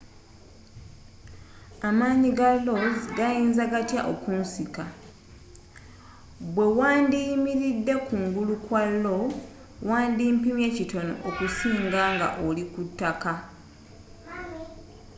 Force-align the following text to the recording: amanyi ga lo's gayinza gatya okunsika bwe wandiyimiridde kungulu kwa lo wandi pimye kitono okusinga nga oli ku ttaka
amanyi 1.87 2.29
ga 2.37 2.49
lo's 2.65 3.01
gayinza 3.17 3.63
gatya 3.73 4.01
okunsika 4.13 4.83
bwe 6.53 6.65
wandiyimiridde 6.77 7.93
kungulu 8.07 8.55
kwa 8.65 8.83
lo 9.03 9.17
wandi 9.89 10.23
pimye 10.43 10.69
kitono 10.77 11.13
okusinga 11.29 12.01
nga 12.15 12.27
oli 12.47 12.63
ku 12.73 12.81
ttaka 12.89 13.33